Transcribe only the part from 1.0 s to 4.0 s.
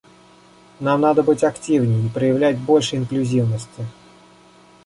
надо быть активней и проявлять больше инклюзивности.